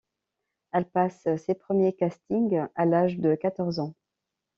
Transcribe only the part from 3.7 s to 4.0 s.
ans.